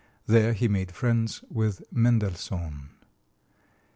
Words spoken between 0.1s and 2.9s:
There he made friends with Mendelssohn.